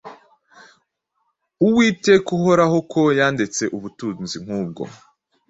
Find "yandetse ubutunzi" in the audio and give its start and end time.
3.19-4.35